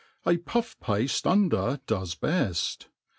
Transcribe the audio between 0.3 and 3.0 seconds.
puflvpafte under does bcft.